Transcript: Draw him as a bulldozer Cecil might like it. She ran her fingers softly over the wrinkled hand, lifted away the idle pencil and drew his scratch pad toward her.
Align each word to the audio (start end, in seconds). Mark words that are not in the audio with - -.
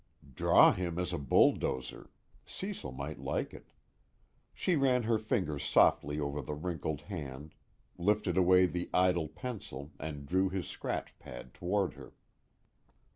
Draw 0.33 0.71
him 0.71 0.97
as 0.97 1.13
a 1.13 1.19
bulldozer 1.19 2.09
Cecil 2.43 2.91
might 2.91 3.19
like 3.19 3.53
it. 3.53 3.71
She 4.51 4.75
ran 4.75 5.03
her 5.03 5.19
fingers 5.19 5.63
softly 5.63 6.19
over 6.19 6.41
the 6.41 6.55
wrinkled 6.55 7.01
hand, 7.01 7.53
lifted 7.99 8.35
away 8.35 8.65
the 8.65 8.89
idle 8.95 9.27
pencil 9.27 9.91
and 9.99 10.25
drew 10.25 10.49
his 10.49 10.65
scratch 10.67 11.19
pad 11.19 11.53
toward 11.53 11.93
her. 11.93 12.13